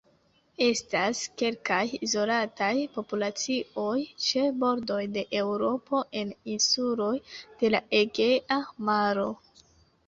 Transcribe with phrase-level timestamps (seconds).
[0.67, 3.93] Estas kelkaj izolataj populacioj
[4.29, 7.15] ĉe bordoj de Eŭropo en insuloj
[7.63, 8.61] de la Egea
[8.91, 9.31] Maro.